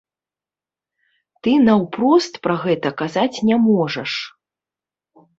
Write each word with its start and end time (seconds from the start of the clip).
Ты 1.47 1.51
наўпрост 1.67 2.33
пра 2.45 2.55
гэта 2.63 2.87
казаць 3.01 3.37
не 3.51 3.55
можаш. 3.67 4.11